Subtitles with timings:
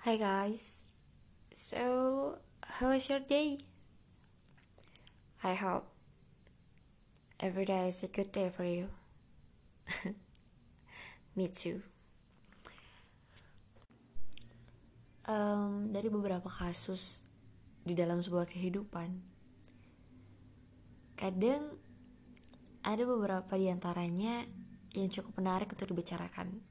[0.00, 0.88] Hi guys.
[1.52, 3.60] So, how was your day?
[5.44, 5.92] I hope
[7.36, 8.88] every day is a good day for you.
[11.36, 11.84] Me too.
[15.28, 17.20] Um, dari beberapa kasus
[17.84, 19.20] di dalam sebuah kehidupan,
[21.12, 21.76] kadang
[22.88, 24.48] ada beberapa di antaranya
[24.96, 26.69] yang cukup menarik untuk dibicarakan.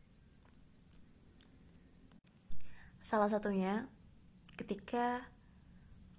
[3.10, 3.90] Salah satunya
[4.54, 5.26] ketika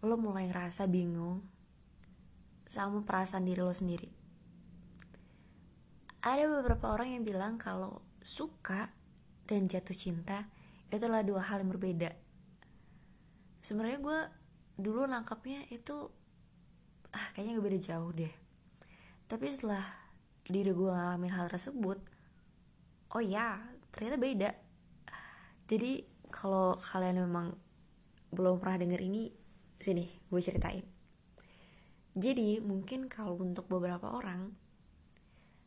[0.02, 1.38] lo mulai ngerasa bingung
[2.66, 4.10] sama perasaan diri lo sendiri.
[6.26, 8.90] Ada beberapa orang yang bilang kalau suka
[9.46, 10.50] dan jatuh cinta
[10.90, 12.10] itu adalah dua hal yang berbeda.
[13.62, 14.20] Sebenarnya gue
[14.74, 16.10] dulu nangkapnya itu
[17.14, 18.34] ah kayaknya gak beda jauh deh.
[19.30, 19.86] Tapi setelah
[20.42, 22.02] diri gue ngalamin hal tersebut,
[23.14, 23.62] oh ya
[23.94, 24.50] ternyata beda.
[25.70, 27.52] Jadi kalau kalian memang
[28.30, 29.30] belum pernah denger ini
[29.76, 30.86] sini gue ceritain.
[32.14, 34.50] Jadi mungkin kalau untuk beberapa orang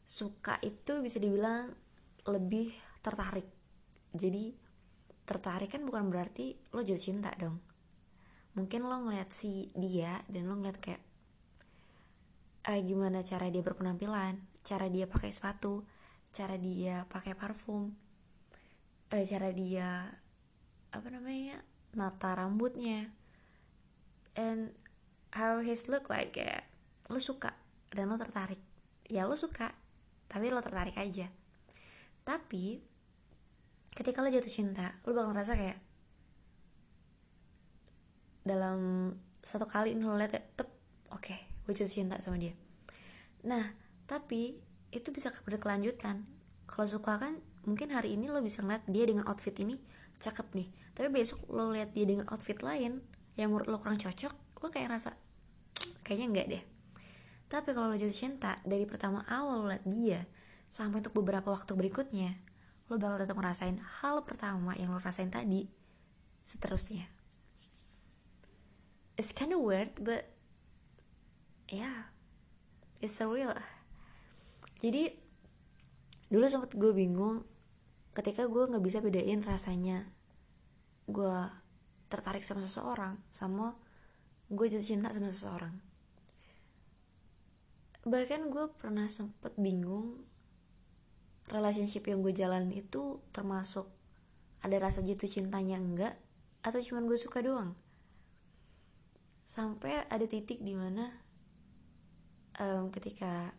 [0.04, 1.72] suka itu bisa dibilang
[2.28, 3.48] lebih tertarik.
[4.12, 4.52] Jadi
[5.24, 7.60] tertarik kan bukan berarti lo jatuh cinta dong.
[8.54, 11.02] Mungkin lo ngeliat si dia dan lo ngeliat kayak
[12.70, 14.40] eh, gimana cara dia berpenampilan?
[14.64, 15.84] Cara dia pakai sepatu?
[16.32, 17.92] Cara dia pakai parfum?
[19.12, 20.08] Eh, cara dia
[20.94, 21.58] apa namanya
[21.98, 23.10] nata rambutnya.
[24.38, 24.74] And
[25.34, 26.66] how his look like kayak
[27.10, 27.54] lo suka
[27.90, 28.62] dan lo tertarik.
[29.10, 29.74] Ya lo suka
[30.30, 31.30] tapi lo tertarik aja.
[32.22, 32.82] Tapi
[33.94, 35.80] ketika lo jatuh cinta lo bakal ngerasa kayak
[38.46, 40.70] dalam satu kali lo kayak tep
[41.14, 42.54] oke okay, gue jatuh cinta sama dia.
[43.46, 43.74] Nah
[44.06, 44.58] tapi
[44.94, 46.26] itu bisa berkelanjutan.
[46.70, 49.80] Kalau suka kan mungkin hari ini lo bisa ngeliat dia dengan outfit ini
[50.20, 50.68] cakep nih.
[50.94, 53.02] Tapi besok lo lihat dia dengan outfit lain
[53.40, 55.12] yang menurut lo kurang cocok lo kayak rasa
[56.06, 56.64] kayaknya enggak deh.
[57.52, 60.24] Tapi kalau lo jatuh cinta dari pertama awal lo liat dia
[60.74, 62.34] sampai untuk beberapa waktu berikutnya
[62.92, 65.68] lo bakal tetap ngerasain hal pertama yang lo rasain tadi
[66.44, 67.08] seterusnya.
[69.14, 70.34] It's kinda weird but
[71.70, 72.12] yeah
[73.00, 73.54] it's so real
[74.84, 75.16] jadi
[76.28, 77.46] dulu sempet gue bingung
[78.14, 80.06] ketika gue nggak bisa bedain rasanya
[81.10, 81.38] gue
[82.08, 83.74] tertarik sama seseorang sama
[84.54, 85.76] gue jatuh cinta sama seseorang.
[88.06, 90.22] Bahkan gue pernah sempet bingung
[91.50, 93.90] relationship yang gue jalan itu termasuk
[94.62, 96.16] ada rasa jatuh cintanya enggak
[96.62, 97.74] atau cuman gue suka doang?
[99.44, 101.10] Sampai ada titik di mana
[102.62, 103.52] um, ketika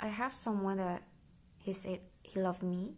[0.00, 1.06] I have someone that
[1.60, 2.94] he said he love me.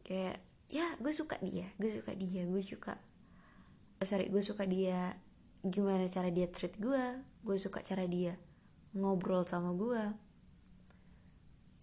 [0.00, 0.40] Kayak
[0.72, 2.96] ya gue suka dia gue suka dia gue suka
[4.00, 5.12] oh, sorry gue suka dia
[5.62, 8.34] gimana cara dia treat gue gue suka cara dia
[8.96, 10.02] ngobrol sama gue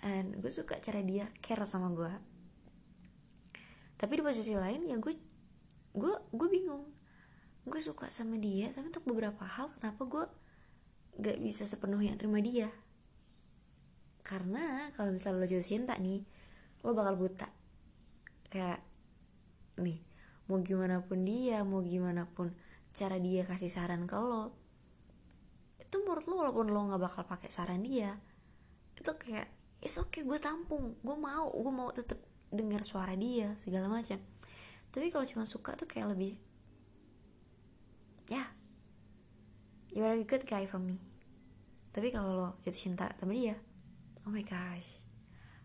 [0.02, 2.14] and gue suka cara dia care sama gue.
[4.02, 5.14] Tapi di posisi lain ya gue
[5.94, 6.90] gue gue bingung.
[7.62, 10.26] Gue suka sama dia tapi untuk beberapa hal kenapa gue
[11.22, 12.74] gak bisa sepenuhnya terima dia
[14.22, 16.22] karena kalau misalnya lo jatuh cinta nih
[16.86, 17.50] lo bakal buta.
[18.50, 18.82] Kayak
[19.82, 20.00] nih
[20.52, 22.52] mau gimana pun dia mau gimana pun
[22.92, 24.52] cara dia kasih saran ke lo
[25.80, 28.20] itu menurut lo walaupun lo nggak bakal pakai saran dia
[29.00, 29.48] itu kayak
[29.80, 32.20] oke okay, gue tampung gue mau gue mau tetep
[32.52, 34.20] dengar suara dia segala macam.
[34.92, 36.36] Tapi kalau cuma suka tuh kayak lebih
[38.28, 38.48] ya yeah,
[39.96, 41.00] you are a good guy for me.
[41.96, 43.56] Tapi kalau lo jatuh cinta sama dia
[44.26, 45.06] oh my gosh.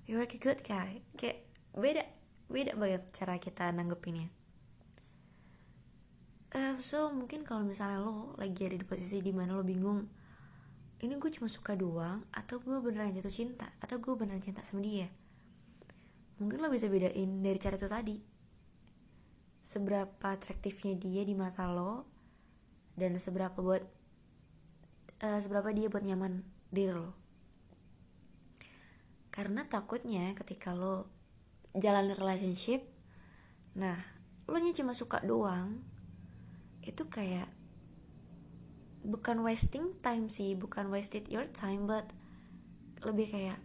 [0.07, 1.03] You're a good guy.
[1.19, 1.43] Kayak
[1.75, 2.05] beda
[2.47, 4.31] beda banget cara kita nanggepinnya.
[6.55, 10.07] Uh, so mungkin kalau misalnya lo lagi ada di posisi di mana lo bingung
[10.97, 13.69] ini gue cuma suka doang atau gue beneran jatuh cinta?
[13.85, 15.13] Atau gue beneran cinta sama dia?
[16.41, 18.17] Mungkin lo bisa bedain dari cara itu tadi.
[19.61, 22.09] Seberapa atraktifnya dia di mata lo
[22.97, 23.85] dan seberapa buat
[25.21, 26.41] uh, seberapa dia buat nyaman
[26.73, 27.26] diri lo
[29.37, 31.13] karena takutnya ketika lo
[31.77, 32.89] jalan relationship
[33.77, 34.01] nah
[34.49, 35.85] lo nya cuma suka doang
[36.81, 37.53] itu kayak
[39.05, 42.09] bukan wasting time sih bukan wasted your time but
[43.05, 43.61] lebih kayak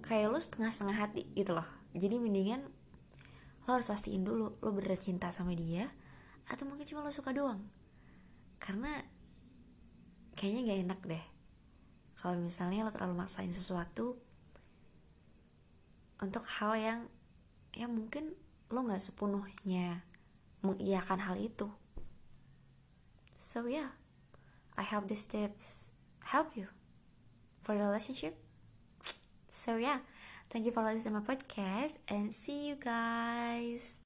[0.00, 1.66] kayak lo setengah-setengah hati gitu loh.
[1.92, 2.64] Jadi mendingan
[3.68, 5.86] lo harus pastiin dulu lo bener cinta sama dia
[6.48, 7.60] atau mungkin cuma lo suka doang.
[8.56, 8.90] Karena
[10.34, 11.24] kayaknya gak enak deh
[12.20, 14.20] kalau misalnya lo terlalu maksain sesuatu
[16.20, 17.00] untuk hal yang
[17.72, 18.36] ya mungkin
[18.68, 20.04] lo nggak sepenuhnya
[20.60, 21.72] mengiyakan hal itu.
[23.32, 23.96] So yeah
[24.76, 25.96] I hope these tips.
[26.28, 26.68] Help you
[27.64, 28.36] for the relationship.
[29.48, 30.04] So yeah
[30.52, 33.96] thank you for listening to my podcast and see you guys